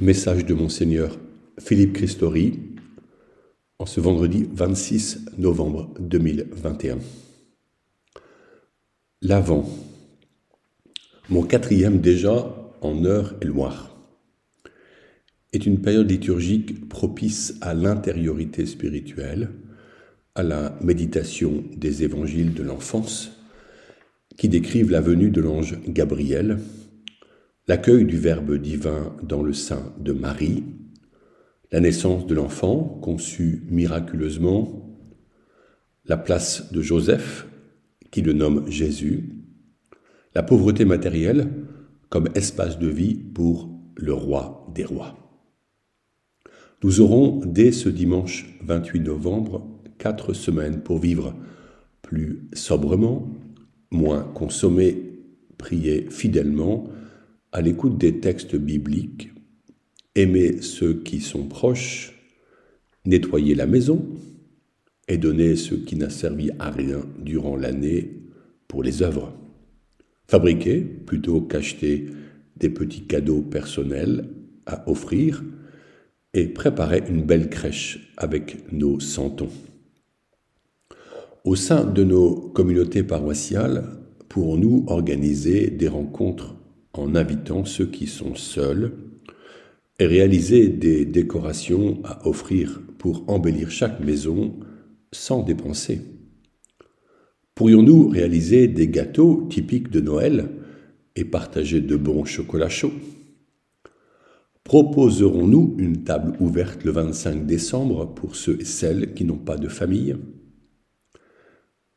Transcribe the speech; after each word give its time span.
Message 0.00 0.44
de 0.44 0.54
Monseigneur 0.54 1.16
Philippe 1.60 1.92
Christori 1.92 2.58
en 3.78 3.86
ce 3.86 4.00
vendredi 4.00 4.44
26 4.52 5.26
novembre 5.38 5.94
2021. 6.00 6.98
L'Avent, 9.22 9.64
mon 11.28 11.44
quatrième 11.44 12.00
déjà 12.00 12.74
en 12.80 13.04
heure 13.04 13.36
et 13.40 13.44
loire, 13.44 13.96
est 15.52 15.64
une 15.64 15.80
période 15.80 16.10
liturgique 16.10 16.88
propice 16.88 17.54
à 17.60 17.72
l'intériorité 17.72 18.66
spirituelle, 18.66 19.52
à 20.34 20.42
la 20.42 20.76
méditation 20.82 21.62
des 21.76 22.02
évangiles 22.02 22.52
de 22.52 22.64
l'enfance, 22.64 23.30
qui 24.36 24.48
décrivent 24.48 24.90
la 24.90 25.00
venue 25.00 25.30
de 25.30 25.40
l'ange 25.40 25.78
Gabriel 25.86 26.58
l'accueil 27.66 28.04
du 28.04 28.18
Verbe 28.18 28.56
divin 28.56 29.16
dans 29.22 29.42
le 29.42 29.52
sein 29.52 29.94
de 29.98 30.12
Marie, 30.12 30.64
la 31.72 31.80
naissance 31.80 32.26
de 32.26 32.34
l'enfant 32.34 32.98
conçu 33.02 33.62
miraculeusement, 33.70 34.98
la 36.04 36.16
place 36.16 36.72
de 36.72 36.82
Joseph, 36.82 37.46
qui 38.10 38.20
le 38.20 38.32
nomme 38.32 38.70
Jésus, 38.70 39.30
la 40.34 40.42
pauvreté 40.42 40.84
matérielle 40.84 41.48
comme 42.10 42.28
espace 42.34 42.78
de 42.78 42.88
vie 42.88 43.14
pour 43.14 43.70
le 43.96 44.12
roi 44.12 44.70
des 44.74 44.84
rois. 44.84 45.16
Nous 46.82 47.00
aurons 47.00 47.40
dès 47.46 47.72
ce 47.72 47.88
dimanche 47.88 48.58
28 48.62 49.00
novembre 49.00 49.66
quatre 49.96 50.34
semaines 50.34 50.82
pour 50.82 50.98
vivre 50.98 51.34
plus 52.02 52.50
sobrement, 52.52 53.30
moins 53.90 54.22
consommer, 54.22 55.14
prier 55.56 56.06
fidèlement, 56.10 56.88
à 57.54 57.62
l'écoute 57.62 57.96
des 57.96 58.18
textes 58.18 58.56
bibliques, 58.56 59.30
aimer 60.16 60.60
ceux 60.60 61.02
qui 61.02 61.20
sont 61.20 61.46
proches, 61.46 62.12
nettoyer 63.04 63.54
la 63.54 63.66
maison 63.66 64.04
et 65.06 65.18
donner 65.18 65.54
ce 65.54 65.76
qui 65.76 65.94
n'a 65.94 66.10
servi 66.10 66.50
à 66.58 66.70
rien 66.70 67.06
durant 67.20 67.54
l'année 67.54 68.10
pour 68.66 68.82
les 68.82 69.04
œuvres. 69.04 69.32
Fabriquer 70.26 70.80
plutôt 70.80 71.42
qu'acheter 71.42 72.06
des 72.56 72.70
petits 72.70 73.06
cadeaux 73.06 73.42
personnels 73.42 74.28
à 74.66 74.90
offrir 74.90 75.44
et 76.32 76.48
préparer 76.48 77.04
une 77.08 77.22
belle 77.22 77.48
crèche 77.50 78.12
avec 78.16 78.72
nos 78.72 78.98
santons. 78.98 79.52
Au 81.44 81.54
sein 81.54 81.84
de 81.84 82.02
nos 82.02 82.34
communautés 82.34 83.04
paroissiales, 83.04 83.84
pourrons-nous 84.28 84.86
organiser 84.88 85.70
des 85.70 85.86
rencontres 85.86 86.56
en 86.94 87.14
invitant 87.14 87.64
ceux 87.64 87.86
qui 87.86 88.06
sont 88.06 88.34
seuls 88.34 88.92
et 89.98 90.06
réaliser 90.06 90.68
des 90.68 91.04
décorations 91.04 92.00
à 92.04 92.26
offrir 92.26 92.80
pour 92.98 93.24
embellir 93.28 93.70
chaque 93.70 94.00
maison 94.00 94.58
sans 95.12 95.42
dépenser. 95.42 96.00
Pourrions-nous 97.54 98.08
réaliser 98.08 98.66
des 98.66 98.88
gâteaux 98.88 99.46
typiques 99.48 99.90
de 99.90 100.00
Noël 100.00 100.50
et 101.14 101.24
partager 101.24 101.80
de 101.80 101.96
bons 101.96 102.24
chocolats 102.24 102.68
chauds? 102.68 102.92
Proposerons-nous 104.64 105.76
une 105.78 106.02
table 106.02 106.36
ouverte 106.40 106.84
le 106.84 106.90
25 106.90 107.46
décembre 107.46 108.12
pour 108.14 108.34
ceux 108.34 108.60
et 108.60 108.64
celles 108.64 109.14
qui 109.14 109.24
n'ont 109.24 109.36
pas 109.36 109.58
de 109.58 109.68
famille? 109.68 110.16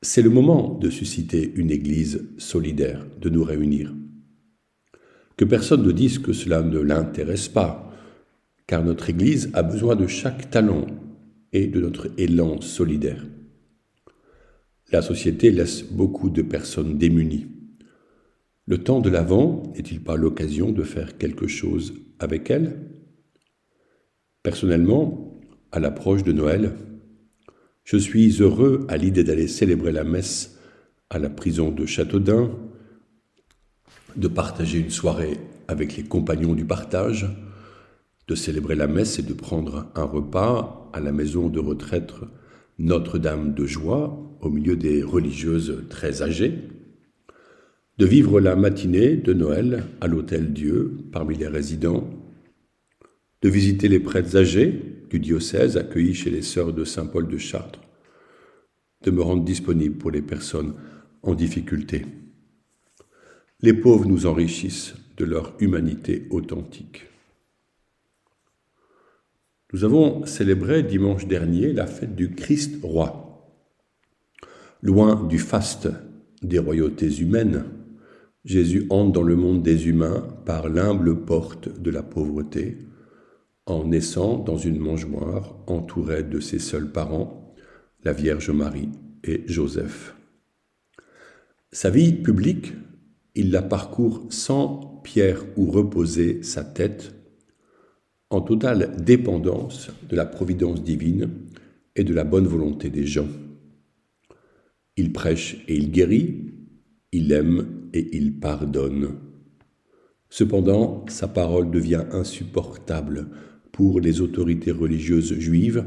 C'est 0.03 0.21
le 0.21 0.29
moment 0.29 0.77
de 0.77 0.91
susciter 0.91 1.51
une 1.55 1.71
Église 1.71 2.29
solidaire, 2.37 3.07
de 3.19 3.29
nous 3.29 3.43
réunir. 3.43 3.95
Que 5.37 5.45
personne 5.45 5.83
ne 5.83 5.91
dise 5.91 6.19
que 6.19 6.33
cela 6.33 6.63
ne 6.63 6.79
l'intéresse 6.79 7.47
pas, 7.47 7.93
car 8.65 8.83
notre 8.83 9.09
Église 9.09 9.51
a 9.53 9.63
besoin 9.63 9.95
de 9.95 10.07
chaque 10.07 10.49
talent 10.49 10.87
et 11.53 11.67
de 11.67 11.79
notre 11.79 12.09
élan 12.17 12.59
solidaire. 12.59 13.25
La 14.91 15.01
société 15.01 15.51
laisse 15.51 15.83
beaucoup 15.83 16.29
de 16.29 16.41
personnes 16.41 16.97
démunies. 16.97 17.47
Le 18.65 18.79
temps 18.79 18.99
de 18.99 19.09
l'Avent 19.09 19.63
n'est-il 19.75 20.01
pas 20.01 20.17
l'occasion 20.17 20.71
de 20.71 20.83
faire 20.83 21.17
quelque 21.17 21.47
chose 21.47 21.93
avec 22.19 22.49
elles? 22.49 22.79
Personnellement, 24.43 25.39
à 25.71 25.79
l'approche 25.79 26.23
de 26.23 26.31
Noël, 26.31 26.73
je 27.83 27.97
suis 27.97 28.41
heureux 28.41 28.85
à 28.89 28.97
l'idée 28.97 29.23
d'aller 29.23 29.47
célébrer 29.47 29.91
la 29.91 30.03
messe 30.03 30.57
à 31.09 31.19
la 31.19 31.29
prison 31.29 31.71
de 31.71 31.85
Châteaudun 31.85 32.51
de 34.17 34.27
partager 34.27 34.79
une 34.79 34.89
soirée 34.89 35.37
avec 35.67 35.95
les 35.95 36.03
compagnons 36.03 36.55
du 36.55 36.65
partage, 36.65 37.27
de 38.27 38.35
célébrer 38.35 38.75
la 38.75 38.87
messe 38.87 39.19
et 39.19 39.23
de 39.23 39.33
prendre 39.33 39.91
un 39.95 40.03
repas 40.03 40.89
à 40.93 40.99
la 40.99 41.11
maison 41.11 41.47
de 41.47 41.59
retraite 41.59 42.13
Notre-Dame 42.79 43.53
de 43.53 43.65
Joie, 43.65 44.19
au 44.41 44.49
milieu 44.49 44.75
des 44.75 45.03
religieuses 45.03 45.83
très 45.89 46.21
âgées, 46.21 46.53
de 47.97 48.05
vivre 48.05 48.39
la 48.39 48.55
matinée 48.55 49.15
de 49.15 49.33
Noël 49.33 49.85
à 50.01 50.07
l'Hôtel 50.07 50.53
Dieu 50.53 50.97
parmi 51.11 51.35
les 51.35 51.47
résidents, 51.47 52.09
de 53.41 53.49
visiter 53.49 53.87
les 53.87 53.99
prêtres 53.99 54.35
âgés 54.35 55.03
du 55.09 55.19
diocèse 55.19 55.77
accueillis 55.77 56.13
chez 56.13 56.29
les 56.29 56.41
sœurs 56.41 56.73
de 56.73 56.83
Saint-Paul 56.83 57.27
de 57.27 57.37
Chartres, 57.37 57.81
de 59.03 59.11
me 59.11 59.21
rendre 59.21 59.43
disponible 59.43 59.95
pour 59.95 60.11
les 60.11 60.21
personnes 60.21 60.73
en 61.23 61.33
difficulté. 61.33 62.05
Les 63.61 63.73
pauvres 63.73 64.05
nous 64.05 64.27
enrichissent 64.27 64.93
de 65.17 65.25
leur 65.25 65.55
humanité 65.59 66.27
authentique. 66.29 67.07
Nous 69.73 69.83
avons 69.83 70.25
célébré 70.25 70.83
dimanche 70.83 71.25
dernier 71.25 71.73
la 71.73 71.87
fête 71.87 72.15
du 72.15 72.31
Christ 72.31 72.79
roi. 72.83 73.51
Loin 74.81 75.25
du 75.27 75.39
faste 75.39 75.89
des 76.43 76.59
royautés 76.59 77.19
humaines, 77.19 77.65
Jésus 78.45 78.85
entre 78.91 79.11
dans 79.11 79.23
le 79.23 79.35
monde 79.35 79.63
des 79.63 79.87
humains 79.87 80.25
par 80.45 80.69
l'humble 80.69 81.25
porte 81.25 81.81
de 81.81 81.89
la 81.89 82.03
pauvreté, 82.03 82.77
en 83.65 83.85
naissant 83.85 84.37
dans 84.37 84.57
une 84.57 84.79
mangeoire 84.79 85.57
entourée 85.67 86.23
de 86.23 86.39
ses 86.39 86.59
seuls 86.59 86.91
parents, 86.91 87.55
la 88.03 88.13
Vierge 88.13 88.51
Marie 88.51 88.89
et 89.23 89.43
Joseph. 89.47 90.15
Sa 91.71 91.89
vie 91.89 92.13
publique 92.13 92.73
il 93.37 93.51
la 93.51 93.61
parcourt 93.61 94.25
sans 94.29 94.99
pierre 95.03 95.45
où 95.55 95.69
reposer 95.69 96.41
sa 96.41 96.63
tête, 96.63 97.13
en 98.31 98.41
totale 98.41 98.95
dépendance 99.01 99.91
de 100.09 100.15
la 100.15 100.25
providence 100.25 100.83
divine 100.83 101.29
et 101.95 102.03
de 102.03 102.15
la 102.15 102.23
bonne 102.23 102.47
volonté 102.47 102.89
des 102.89 103.05
gens. 103.05 103.27
Il 104.97 105.13
prêche 105.13 105.63
et 105.67 105.75
il 105.75 105.91
guérit, 105.91 106.51
il 107.11 107.31
aime 107.31 107.89
et 107.93 108.17
il 108.17 108.39
pardonne. 108.39 109.15
Cependant, 110.29 111.05
sa 111.07 111.27
parole 111.27 111.69
devient 111.69 112.05
insupportable 112.11 113.29
pour 113.71 113.99
les 113.99 114.19
autorités 114.19 114.71
religieuses 114.71 115.35
juives 115.35 115.85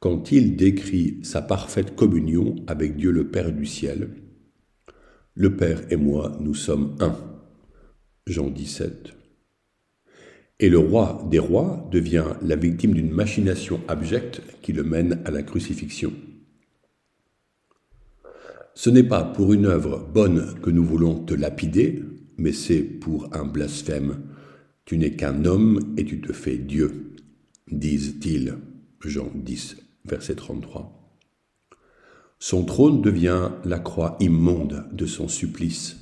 quand 0.00 0.32
il 0.32 0.56
décrit 0.56 1.20
sa 1.22 1.40
parfaite 1.40 1.94
communion 1.94 2.56
avec 2.66 2.96
Dieu 2.96 3.12
le 3.12 3.28
Père 3.28 3.52
du 3.52 3.64
ciel 3.64 4.10
le 5.34 5.56
Père 5.56 5.82
et 5.90 5.96
moi, 5.96 6.36
nous 6.40 6.54
sommes 6.54 6.96
un. 7.00 7.16
Jean 8.26 8.50
17. 8.50 9.12
Et 10.60 10.68
le 10.68 10.78
roi 10.78 11.26
des 11.28 11.40
rois 11.40 11.88
devient 11.90 12.24
la 12.42 12.54
victime 12.54 12.94
d'une 12.94 13.10
machination 13.10 13.80
abjecte 13.88 14.40
qui 14.62 14.72
le 14.72 14.84
mène 14.84 15.20
à 15.24 15.32
la 15.32 15.42
crucifixion. 15.42 16.12
Ce 18.74 18.90
n'est 18.90 19.02
pas 19.02 19.24
pour 19.24 19.52
une 19.52 19.66
œuvre 19.66 20.08
bonne 20.12 20.54
que 20.62 20.70
nous 20.70 20.84
voulons 20.84 21.18
te 21.24 21.34
lapider, 21.34 22.04
mais 22.38 22.52
c'est 22.52 22.82
pour 22.82 23.28
un 23.34 23.44
blasphème. 23.44 24.20
Tu 24.84 24.96
n'es 24.98 25.16
qu'un 25.16 25.44
homme 25.44 25.94
et 25.96 26.04
tu 26.04 26.20
te 26.20 26.32
fais 26.32 26.56
Dieu, 26.56 27.16
disent-ils. 27.70 28.54
Jean 29.00 29.30
10, 29.34 29.76
verset 30.06 30.36
33. 30.36 31.03
Son 32.38 32.64
trône 32.64 33.00
devient 33.00 33.50
la 33.64 33.78
croix 33.78 34.16
immonde 34.20 34.86
de 34.92 35.06
son 35.06 35.28
supplice. 35.28 35.96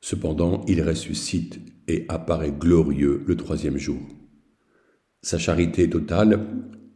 Cependant, 0.00 0.64
il 0.66 0.82
ressuscite 0.82 1.60
et 1.88 2.04
apparaît 2.08 2.52
glorieux 2.52 3.22
le 3.26 3.36
troisième 3.36 3.78
jour. 3.78 4.00
Sa 5.22 5.38
charité 5.38 5.88
totale 5.88 6.46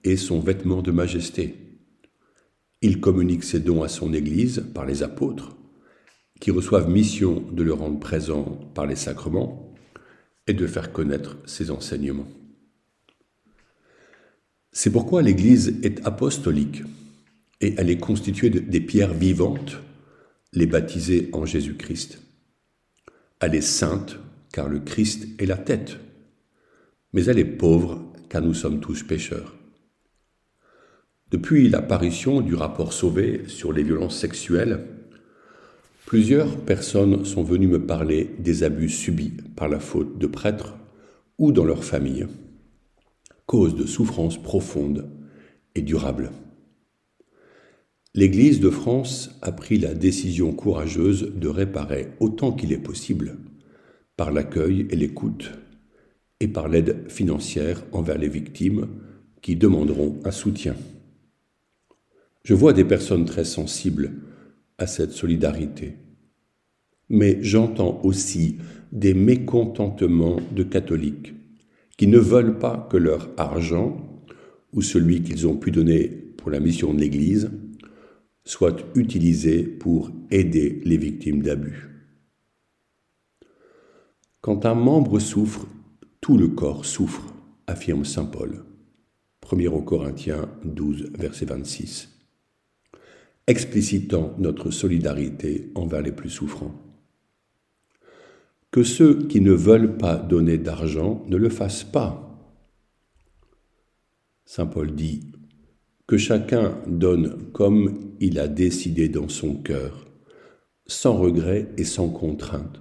est 0.04 0.16
son 0.16 0.40
vêtement 0.40 0.82
de 0.82 0.90
majesté. 0.90 1.54
Il 2.82 3.00
communique 3.00 3.44
ses 3.44 3.60
dons 3.60 3.82
à 3.82 3.88
son 3.88 4.12
Église 4.12 4.64
par 4.74 4.84
les 4.84 5.02
apôtres, 5.02 5.56
qui 6.40 6.50
reçoivent 6.50 6.90
mission 6.90 7.40
de 7.52 7.62
le 7.62 7.72
rendre 7.72 7.98
présent 7.98 8.44
par 8.74 8.86
les 8.86 8.96
sacrements 8.96 9.74
et 10.46 10.52
de 10.52 10.66
faire 10.66 10.92
connaître 10.92 11.38
ses 11.46 11.70
enseignements. 11.70 12.28
C'est 14.72 14.90
pourquoi 14.90 15.22
l'Église 15.22 15.78
est 15.82 16.06
apostolique 16.06 16.82
et 17.60 17.74
elle 17.78 17.90
est 17.90 17.98
constituée 17.98 18.50
de, 18.50 18.58
des 18.58 18.80
pierres 18.80 19.14
vivantes, 19.14 19.78
les 20.52 20.66
baptisées 20.66 21.30
en 21.32 21.44
Jésus-Christ. 21.44 22.22
Elle 23.40 23.54
est 23.54 23.60
sainte 23.60 24.18
car 24.52 24.68
le 24.68 24.80
Christ 24.80 25.28
est 25.38 25.46
la 25.46 25.58
tête. 25.58 25.98
mais 27.12 27.24
elle 27.26 27.38
est 27.38 27.44
pauvre 27.44 28.12
car 28.28 28.42
nous 28.42 28.54
sommes 28.54 28.80
tous 28.80 29.02
pécheurs. 29.02 29.54
Depuis 31.30 31.68
l'apparition 31.68 32.40
du 32.40 32.54
rapport 32.54 32.92
Sauvé 32.92 33.42
sur 33.48 33.72
les 33.72 33.82
violences 33.82 34.18
sexuelles, 34.18 34.86
plusieurs 36.04 36.56
personnes 36.58 37.24
sont 37.24 37.42
venues 37.42 37.66
me 37.66 37.84
parler 37.84 38.30
des 38.38 38.62
abus 38.62 38.90
subis 38.90 39.32
par 39.56 39.68
la 39.68 39.80
faute 39.80 40.18
de 40.18 40.26
prêtres 40.26 40.76
ou 41.38 41.52
dans 41.52 41.64
leur 41.64 41.84
famille, 41.84 42.26
cause 43.44 43.74
de 43.74 43.86
souffrances 43.86 44.40
profondes 44.42 45.10
et 45.74 45.82
durables. 45.82 46.30
L'Église 48.16 48.60
de 48.60 48.70
France 48.70 49.30
a 49.42 49.52
pris 49.52 49.76
la 49.76 49.92
décision 49.92 50.50
courageuse 50.50 51.34
de 51.36 51.48
réparer 51.48 52.08
autant 52.18 52.50
qu'il 52.50 52.72
est 52.72 52.78
possible, 52.78 53.36
par 54.16 54.32
l'accueil 54.32 54.86
et 54.88 54.96
l'écoute, 54.96 55.52
et 56.40 56.48
par 56.48 56.68
l'aide 56.68 57.10
financière 57.10 57.84
envers 57.92 58.16
les 58.16 58.30
victimes 58.30 58.88
qui 59.42 59.54
demanderont 59.54 60.18
un 60.24 60.30
soutien. 60.30 60.74
Je 62.42 62.54
vois 62.54 62.72
des 62.72 62.86
personnes 62.86 63.26
très 63.26 63.44
sensibles 63.44 64.12
à 64.78 64.86
cette 64.86 65.12
solidarité. 65.12 65.96
Mais 67.10 67.36
j'entends 67.42 68.00
aussi 68.02 68.56
des 68.92 69.12
mécontentements 69.12 70.40
de 70.52 70.62
catholiques 70.62 71.34
qui 71.98 72.06
ne 72.06 72.18
veulent 72.18 72.58
pas 72.58 72.88
que 72.90 72.96
leur 72.96 73.28
argent, 73.36 74.24
ou 74.72 74.80
celui 74.80 75.20
qu'ils 75.20 75.46
ont 75.46 75.56
pu 75.56 75.70
donner 75.70 76.08
pour 76.08 76.50
la 76.50 76.60
mission 76.60 76.94
de 76.94 77.00
l'Église, 77.00 77.50
soit 78.46 78.82
utilisé 78.94 79.62
pour 79.62 80.10
aider 80.30 80.80
les 80.86 80.96
victimes 80.96 81.42
d'abus. 81.42 81.90
Quand 84.40 84.64
un 84.64 84.74
membre 84.74 85.18
souffre, 85.18 85.66
tout 86.22 86.38
le 86.38 86.48
corps 86.48 86.86
souffre, 86.86 87.34
affirme 87.66 88.06
Saint 88.06 88.24
Paul. 88.24 88.64
1 89.52 89.80
Corinthiens 89.82 90.48
12, 90.64 91.12
verset 91.18 91.44
26 91.44 92.16
explicitant 93.46 94.34
notre 94.38 94.70
solidarité 94.70 95.70
envers 95.74 96.02
les 96.02 96.12
plus 96.12 96.30
souffrants. 96.30 96.74
Que 98.70 98.82
ceux 98.82 99.26
qui 99.26 99.40
ne 99.40 99.52
veulent 99.52 99.96
pas 99.96 100.16
donner 100.16 100.58
d'argent 100.58 101.24
ne 101.28 101.36
le 101.36 101.48
fassent 101.48 101.84
pas. 101.84 102.22
Saint 104.44 104.66
Paul 104.66 104.94
dit 104.94 105.32
que 106.06 106.18
chacun 106.18 106.76
donne 106.86 107.50
comme 107.52 108.12
il 108.20 108.38
a 108.38 108.48
décidé 108.48 109.08
dans 109.08 109.28
son 109.28 109.54
cœur, 109.54 110.06
sans 110.86 111.14
regret 111.14 111.68
et 111.76 111.84
sans 111.84 112.08
contrainte, 112.08 112.80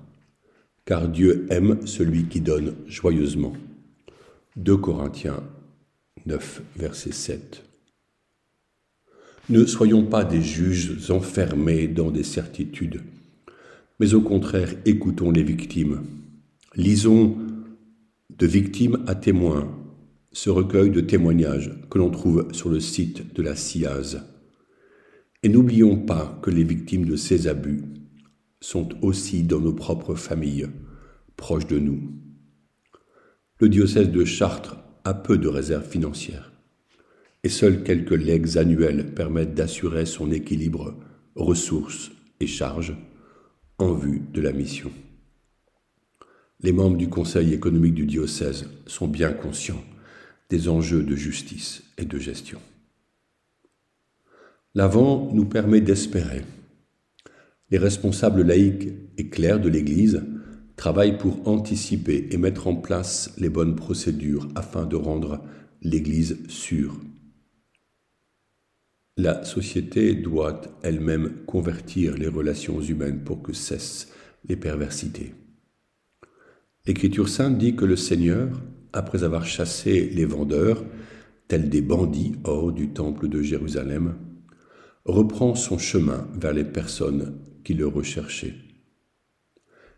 car 0.85 1.07
Dieu 1.07 1.47
aime 1.49 1.85
celui 1.87 2.25
qui 2.25 2.41
donne 2.41 2.75
joyeusement. 2.85 3.53
2 4.57 4.77
Corinthiens 4.77 5.43
9, 6.27 6.61
verset 6.75 7.11
7. 7.11 7.63
Ne 9.49 9.65
soyons 9.65 10.05
pas 10.05 10.23
des 10.23 10.41
juges 10.41 11.11
enfermés 11.11 11.87
dans 11.87 12.11
des 12.11 12.23
certitudes, 12.23 13.01
mais 13.99 14.13
au 14.13 14.21
contraire 14.21 14.73
écoutons 14.85 15.31
les 15.31 15.43
victimes. 15.43 16.03
Lisons 16.75 17.37
de 18.37 18.47
victimes 18.47 19.03
à 19.07 19.15
témoins 19.15 19.67
ce 20.35 20.49
recueil 20.49 20.89
de 20.89 20.99
témoignages 20.99 21.71
que 21.89 21.97
l'on 21.97 22.09
trouve 22.09 22.49
sur 22.51 22.69
le 22.69 22.81
site 22.81 23.33
de 23.33 23.41
la 23.41 23.55
CIAZ. 23.55 24.21
Et 25.43 25.47
n'oublions 25.47 25.95
pas 25.95 26.37
que 26.41 26.51
les 26.51 26.65
victimes 26.65 27.05
de 27.05 27.15
ces 27.15 27.47
abus 27.47 27.85
sont 28.59 28.89
aussi 29.01 29.43
dans 29.43 29.61
nos 29.61 29.71
propres 29.71 30.15
familles, 30.15 30.67
proches 31.37 31.67
de 31.67 31.79
nous. 31.79 32.01
Le 33.61 33.69
diocèse 33.69 34.09
de 34.09 34.25
Chartres 34.25 34.75
a 35.05 35.13
peu 35.13 35.37
de 35.37 35.47
réserves 35.47 35.87
financières 35.87 36.51
et 37.45 37.49
seuls 37.49 37.83
quelques 37.83 38.11
legs 38.11 38.57
annuels 38.57 39.13
permettent 39.13 39.55
d'assurer 39.55 40.05
son 40.05 40.31
équilibre 40.33 40.97
ressources 41.35 42.11
et 42.41 42.47
charges 42.47 42.97
en 43.77 43.93
vue 43.93 44.23
de 44.33 44.41
la 44.41 44.51
mission. 44.51 44.91
Les 46.59 46.73
membres 46.73 46.97
du 46.97 47.07
Conseil 47.07 47.53
économique 47.53 47.93
du 47.93 48.05
diocèse 48.05 48.69
sont 48.85 49.07
bien 49.07 49.31
conscients 49.31 49.83
des 50.49 50.69
enjeux 50.69 51.03
de 51.03 51.15
justice 51.15 51.83
et 51.97 52.05
de 52.05 52.19
gestion. 52.19 52.59
L'avant 54.73 55.31
nous 55.33 55.45
permet 55.45 55.81
d'espérer. 55.81 56.43
Les 57.71 57.77
responsables 57.77 58.43
laïcs 58.43 58.89
et 59.17 59.29
clercs 59.29 59.61
de 59.61 59.69
l'Église 59.69 60.23
travaillent 60.75 61.17
pour 61.17 61.47
anticiper 61.47 62.27
et 62.31 62.37
mettre 62.37 62.67
en 62.67 62.75
place 62.75 63.33
les 63.37 63.49
bonnes 63.49 63.75
procédures 63.75 64.47
afin 64.55 64.85
de 64.85 64.95
rendre 64.95 65.41
l'Église 65.81 66.37
sûre 66.47 66.99
la 69.17 69.45
société 69.45 70.13
doit 70.13 70.61
elle-même 70.83 71.45
convertir 71.45 72.17
les 72.17 72.27
relations 72.27 72.81
humaines 72.81 73.23
pour 73.23 73.41
que 73.41 73.53
cessent 73.53 74.09
les 74.47 74.57
perversités. 74.57 75.33
L'Écriture 76.85 77.29
sainte 77.29 77.57
dit 77.57 77.75
que 77.75 77.85
le 77.85 77.95
Seigneur, 77.95 78.61
après 78.95 79.23
avoir 79.23 79.45
chassé 79.45 80.09
les 80.09 80.25
vendeurs, 80.25 80.83
tels 81.47 81.69
des 81.69 81.81
bandits 81.81 82.35
hors 82.45 82.71
du 82.71 82.89
temple 82.89 83.27
de 83.27 83.41
Jérusalem, 83.41 84.15
reprend 85.03 85.53
son 85.53 85.77
chemin 85.77 86.27
vers 86.33 86.53
les 86.53 86.63
personnes 86.63 87.37
qui 87.63 87.73
le 87.73 87.85
recherchaient. 87.85 88.55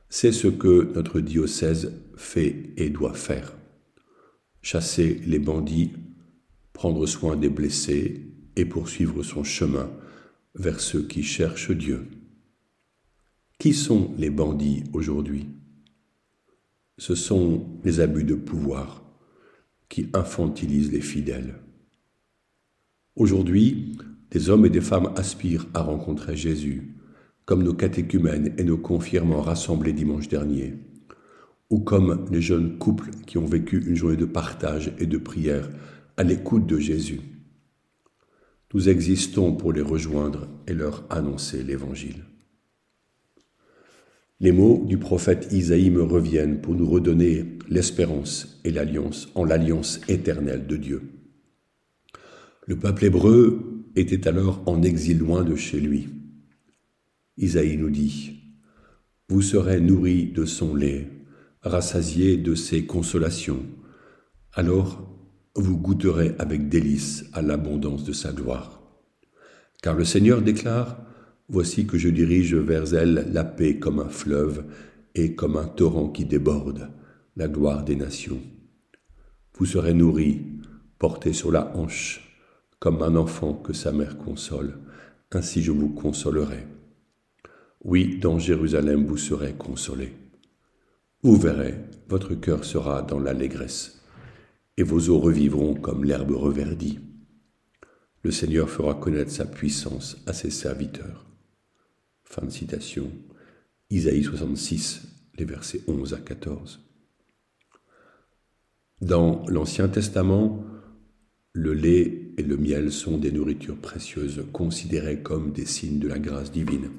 C'est 0.10 0.32
ce 0.32 0.48
que 0.48 0.92
notre 0.96 1.20
diocèse 1.20 1.94
fait 2.16 2.74
et 2.76 2.90
doit 2.90 3.14
faire. 3.14 3.56
Chasser 4.62 5.22
les 5.26 5.40
bandits, 5.40 5.94
prendre 6.74 7.06
soin 7.06 7.36
des 7.36 7.50
blessés, 7.50 8.28
et 8.56 8.66
poursuivre 8.66 9.22
son 9.22 9.44
chemin 9.44 9.92
vers 10.56 10.80
ceux 10.80 11.04
qui 11.04 11.22
cherchent 11.22 11.72
Dieu. 11.72 12.08
Qui 13.60 13.74
sont 13.74 14.16
les 14.18 14.32
bandits 14.32 14.84
aujourd'hui? 14.94 15.48
Ce 16.98 17.16
sont 17.16 17.80
les 17.84 18.00
abus 18.00 18.24
de 18.24 18.36
pouvoir 18.36 19.04
qui 19.90 20.10
infantilisent 20.14 20.92
les 20.92 21.02
fidèles. 21.02 21.56
Aujourd'hui, 23.16 23.98
des 24.32 24.50
hommes 24.50 24.66
et 24.66 24.70
des 24.70 24.82
femmes 24.82 25.14
aspirent 25.16 25.68
à 25.74 25.82
rencontrer 25.82 26.36
Jésus, 26.36 26.96
comme 27.46 27.64
nos 27.64 27.74
catéchumènes 27.74 28.54
et 28.58 28.64
nos 28.64 28.78
confirmants 28.78 29.42
rassemblés 29.42 29.94
dimanche 29.94 30.28
dernier, 30.28 30.76
ou 31.70 31.80
comme 31.80 32.26
les 32.32 32.42
jeunes 32.42 32.78
couples 32.78 33.12
qui 33.26 33.38
ont 33.38 33.46
vécu 33.46 33.84
une 33.88 33.96
journée 33.96 34.18
de 34.18 34.26
partage 34.26 34.94
et 35.00 35.06
de 35.06 35.18
prière 35.18 35.70
à 36.18 36.24
l'écoute 36.24 36.66
de 36.66 36.80
Jésus. 36.80 37.22
Nous 38.74 38.90
existons 38.90 39.56
pour 39.56 39.72
les 39.72 39.82
rejoindre 39.82 40.48
et 40.68 40.74
leur 40.74 41.06
annoncer 41.10 41.64
l'Évangile. 41.64 42.26
Les 44.40 44.52
mots 44.52 44.84
du 44.86 45.00
prophète 45.00 45.48
Isaïe 45.52 45.90
me 45.90 46.04
reviennent 46.04 46.62
pour 46.62 46.76
nous 46.76 46.88
redonner 46.88 47.58
l'espérance 47.70 48.60
et 48.64 48.72
l'alliance 48.72 49.30
en 49.34 49.44
l'alliance 49.44 50.00
éternelle 50.08 50.68
de 50.68 50.78
Dieu. 50.78 51.02
Le 52.68 52.76
peuple 52.76 53.06
hébreu 53.06 53.84
était 53.96 54.28
alors 54.28 54.62
en 54.68 54.84
exil 54.84 55.18
loin 55.18 55.44
de 55.44 55.56
chez 55.56 55.80
lui. 55.80 56.10
Isaïe 57.38 57.78
nous 57.78 57.90
dit, 57.90 58.42
Vous 59.28 59.42
serez 59.42 59.80
nourris 59.80 60.28
de 60.28 60.46
son 60.46 60.76
lait, 60.76 61.10
rassasiés 61.62 62.38
de 62.38 62.54
ses 62.54 62.86
consolations. 62.86 63.66
Alors 64.54 65.04
vous 65.56 65.78
goûterez 65.78 66.36
avec 66.38 66.70
délice 66.70 67.26
à 67.34 67.42
l'abondance 67.42 68.04
de 68.04 68.14
sa 68.14 68.32
gloire. 68.32 68.84
Car 69.82 69.96
le 69.96 70.06
Seigneur 70.06 70.44
déclare, 70.44 71.07
Voici 71.50 71.88
que 71.88 71.98
je 71.98 72.10
dirige 72.10 72.56
vers 72.56 72.94
elle 72.94 73.30
la 73.32 73.46
paix 73.46 73.80
comme 73.80 74.00
un 74.00 74.10
fleuve 74.10 74.66
et 75.16 75.34
comme 75.34 75.56
un 75.56 75.66
torrent 75.66 76.10
qui 76.10 76.26
déborde, 76.26 76.92
la 77.38 77.48
gloire 77.48 77.86
des 77.86 77.96
nations. 77.96 78.42
Vous 79.58 79.66
serez 79.66 79.94
nourris, 79.94 80.42
portés 81.00 81.34
sur 81.34 81.52
la 81.52 81.76
hanche, 81.78 82.22
comme 82.80 83.02
un 83.02 83.16
enfant 83.16 83.54
que 83.54 83.74
sa 83.74 83.92
mère 83.92 84.18
console, 84.18 84.78
ainsi 85.32 85.62
je 85.62 85.72
vous 85.72 85.90
consolerai. 85.90 86.68
Oui, 87.84 88.20
dans 88.20 88.40
Jérusalem 88.40 89.06
vous 89.06 89.18
serez 89.18 89.54
consolés. 89.54 90.14
Vous 91.24 91.38
verrez, 91.38 91.76
votre 92.10 92.36
cœur 92.36 92.66
sera 92.66 93.02
dans 93.02 93.20
l'allégresse 93.20 94.02
et 94.78 94.84
vos 94.84 95.10
eaux 95.10 95.20
revivront 95.20 95.74
comme 95.76 96.04
l'herbe 96.04 96.32
reverdie. 96.32 97.00
Le 98.24 98.32
Seigneur 98.32 98.70
fera 98.70 98.96
connaître 98.96 99.32
sa 99.32 99.46
puissance 99.46 100.18
à 100.28 100.34
ses 100.34 100.52
serviteurs. 100.52 101.26
Fin 102.30 102.46
de 102.46 102.52
citation. 102.52 103.10
Isaïe 103.90 104.22
66, 104.22 105.04
les 105.38 105.46
versets 105.46 105.82
11 105.88 106.14
à 106.14 106.18
14. 106.18 106.82
Dans 109.00 109.46
l'Ancien 109.48 109.88
Testament, 109.88 110.66
le 111.54 111.74
lait 111.74 112.34
et 112.38 112.44
le 112.44 112.58
miel 112.58 112.92
sont 112.92 113.18
des 113.18 113.32
nourritures 113.32 113.78
précieuses 113.78 114.44
considérées 114.52 115.22
comme 115.24 115.54
des 115.54 115.66
signes 115.66 116.00
de 116.00 116.08
la 116.10 116.20
grâce 116.20 116.52
divine. 116.52 116.90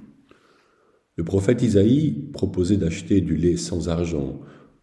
Le 1.16 1.24
prophète 1.24 1.60
Isaïe 1.60 2.30
proposait 2.32 2.78
d'acheter 2.78 3.20
du 3.20 3.36
lait 3.36 3.58
sans 3.58 3.90
argent, 3.90 4.40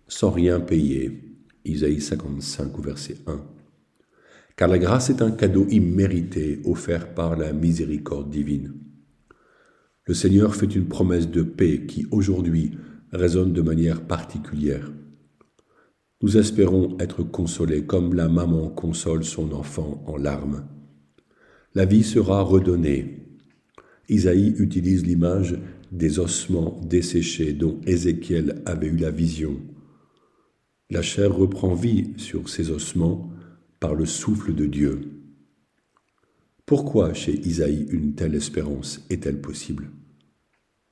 sans 0.08 0.30
rien 0.30 0.60
payer, 0.60 1.40
Isaïe 1.66 2.02
55 2.02 2.80
verset 2.82 3.18
1. 3.26 3.44
Car 4.56 4.68
la 4.68 4.78
grâce 4.78 5.10
est 5.10 5.24
un 5.24 5.32
cadeau 5.32 5.66
immérité 5.70 6.62
offert 6.66 7.16
par 7.16 7.36
la 7.36 7.52
miséricorde 7.52 8.30
divine. 8.30 8.85
Le 10.08 10.14
Seigneur 10.14 10.56
fait 10.56 10.76
une 10.76 10.88
promesse 10.88 11.30
de 11.30 11.42
paix 11.42 11.86
qui 11.88 12.06
aujourd'hui 12.12 12.78
résonne 13.12 13.54
de 13.54 13.62
manière 13.62 14.02
particulière. 14.02 14.92
Nous 16.22 16.38
espérons 16.38 16.96
être 17.00 17.24
consolés 17.24 17.86
comme 17.86 18.14
la 18.14 18.28
maman 18.28 18.70
console 18.70 19.24
son 19.24 19.52
enfant 19.52 20.04
en 20.06 20.18
larmes. 20.18 20.66
La 21.74 21.86
vie 21.86 22.04
sera 22.04 22.42
redonnée. 22.42 23.24
Isaïe 24.08 24.54
utilise 24.60 25.04
l'image 25.06 25.60
des 25.92 26.20
ossements 26.20 26.80
desséchés 26.84 27.54
dont 27.54 27.82
Ézéchiel 27.88 28.62
avait 28.66 28.88
eu 28.88 28.98
la 28.98 29.12
vision. 29.12 29.58
La 30.92 31.02
chair 31.02 31.36
reprend 31.36 31.74
vie 31.74 32.14
sur 32.18 32.48
ces 32.48 32.70
ossements 32.70 33.32
par 33.80 33.96
le 33.96 34.06
souffle 34.06 34.54
de 34.54 34.68
Dieu. 34.68 35.15
Pourquoi 36.66 37.14
chez 37.14 37.40
Isaïe 37.48 37.86
une 37.92 38.16
telle 38.16 38.34
espérance 38.34 39.06
est-elle 39.12 39.40
possible? 39.40 39.92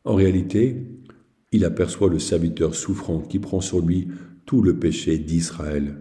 En 0.03 0.13
réalité, 0.13 0.85
il 1.51 1.65
aperçoit 1.65 2.09
le 2.09 2.19
serviteur 2.19 2.75
souffrant 2.75 3.21
qui 3.21 3.39
prend 3.39 3.59
sur 3.59 3.83
lui 3.83 4.07
tout 4.45 4.61
le 4.61 4.77
péché 4.77 5.17
d'Israël, 5.17 5.97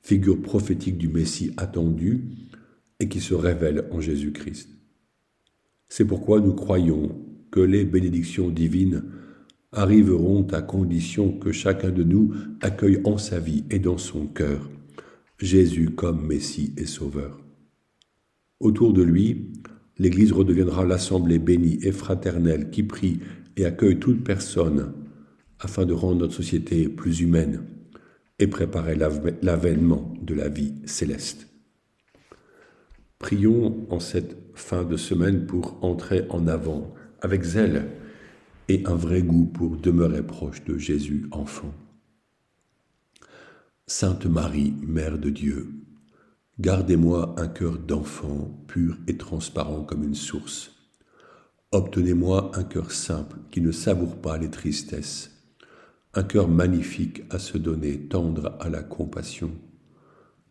figure 0.00 0.40
prophétique 0.40 0.96
du 0.96 1.08
Messie 1.08 1.52
attendu 1.58 2.24
et 3.00 3.08
qui 3.08 3.20
se 3.20 3.34
révèle 3.34 3.86
en 3.90 4.00
Jésus-Christ. 4.00 4.70
C'est 5.90 6.06
pourquoi 6.06 6.40
nous 6.40 6.54
croyons 6.54 7.20
que 7.50 7.60
les 7.60 7.84
bénédictions 7.84 8.48
divines 8.48 9.04
arriveront 9.72 10.46
à 10.52 10.62
condition 10.62 11.32
que 11.32 11.52
chacun 11.52 11.90
de 11.90 12.02
nous 12.02 12.32
accueille 12.62 13.02
en 13.04 13.18
sa 13.18 13.40
vie 13.40 13.64
et 13.70 13.78
dans 13.78 13.98
son 13.98 14.26
cœur 14.26 14.70
Jésus 15.38 15.90
comme 15.90 16.26
Messie 16.26 16.72
et 16.78 16.86
Sauveur. 16.86 17.41
Autour 18.62 18.92
de 18.92 19.02
lui, 19.02 19.50
l'Église 19.98 20.30
redeviendra 20.30 20.84
l'assemblée 20.84 21.40
bénie 21.40 21.80
et 21.82 21.90
fraternelle 21.90 22.70
qui 22.70 22.84
prie 22.84 23.18
et 23.56 23.64
accueille 23.64 23.98
toute 23.98 24.22
personne 24.22 24.92
afin 25.58 25.84
de 25.84 25.92
rendre 25.92 26.20
notre 26.20 26.34
société 26.34 26.88
plus 26.88 27.20
humaine 27.20 27.64
et 28.38 28.46
préparer 28.46 28.94
l'avènement 28.94 30.14
de 30.22 30.34
la 30.34 30.48
vie 30.48 30.74
céleste. 30.84 31.48
Prions 33.18 33.84
en 33.90 33.98
cette 33.98 34.36
fin 34.54 34.84
de 34.84 34.96
semaine 34.96 35.44
pour 35.44 35.82
entrer 35.82 36.24
en 36.30 36.46
avant 36.46 36.94
avec 37.20 37.42
zèle 37.42 37.88
et 38.68 38.84
un 38.86 38.94
vrai 38.94 39.22
goût 39.22 39.46
pour 39.46 39.76
demeurer 39.76 40.24
proche 40.24 40.62
de 40.64 40.78
Jésus 40.78 41.26
enfant. 41.32 41.74
Sainte 43.88 44.26
Marie, 44.26 44.74
Mère 44.86 45.18
de 45.18 45.30
Dieu, 45.30 45.82
gardez-moi 46.60 47.34
un 47.38 47.48
cœur 47.48 47.78
d'enfant 47.78 48.64
pur 48.66 48.98
et 49.06 49.16
transparent 49.16 49.84
comme 49.84 50.04
une 50.04 50.14
source. 50.14 50.72
Obtenez-moi 51.72 52.52
un 52.54 52.64
cœur 52.64 52.90
simple 52.90 53.38
qui 53.50 53.60
ne 53.60 53.72
savoure 53.72 54.16
pas 54.16 54.38
les 54.38 54.50
tristesses, 54.50 55.30
un 56.14 56.22
cœur 56.22 56.48
magnifique 56.48 57.22
à 57.30 57.38
se 57.38 57.58
donner, 57.58 58.08
tendre 58.08 58.56
à 58.60 58.68
la 58.68 58.82
compassion 58.82 59.52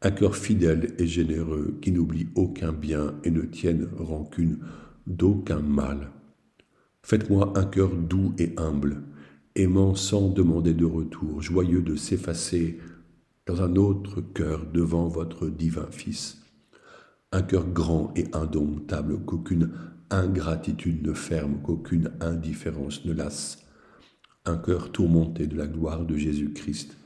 un 0.03 0.11
cœur 0.11 0.35
fidèle 0.35 0.95
et 0.97 1.05
généreux 1.05 1.77
qui 1.81 1.91
n'oublie 1.91 2.29
aucun 2.35 2.73
bien 2.73 3.13
et 3.23 3.29
ne 3.29 3.41
tienne 3.41 3.87
rancune 3.97 4.59
d'aucun 5.05 5.59
mal. 5.59 6.09
Faites-moi 7.03 7.53
un 7.55 7.65
cœur 7.65 7.95
doux 7.95 8.33
et 8.39 8.53
humble, 8.57 9.03
aimant 9.55 9.93
sans 9.95 10.29
demander 10.29 10.73
de 10.73 10.85
retour, 10.85 11.41
joyeux 11.41 11.81
de 11.81 11.95
s'effacer 11.95 12.79
dans 13.45 13.61
un 13.61 13.75
autre 13.75 14.21
cœur 14.21 14.65
devant 14.65 15.07
votre 15.07 15.47
divin 15.47 15.87
Fils. 15.91 16.41
Un 17.31 17.41
cœur 17.41 17.67
grand 17.67 18.13
et 18.15 18.27
indomptable 18.33 19.23
qu'aucune 19.25 19.71
ingratitude 20.09 21.05
ne 21.05 21.13
ferme, 21.13 21.61
qu'aucune 21.61 22.11
indifférence 22.19 23.05
ne 23.05 23.13
lasse. 23.13 23.65
Un 24.45 24.57
cœur 24.57 24.91
tourmenté 24.91 25.47
de 25.47 25.55
la 25.55 25.67
gloire 25.67 26.05
de 26.05 26.17
Jésus-Christ, 26.17 26.97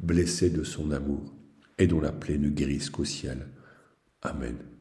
blessé 0.00 0.50
de 0.50 0.62
son 0.62 0.92
amour 0.92 1.34
et 1.78 1.86
dont 1.86 2.00
la 2.00 2.12
plaie 2.12 2.38
ne 2.38 2.48
guérisse 2.48 2.90
qu'au 2.90 3.04
ciel. 3.04 3.48
Amen. 4.22 4.71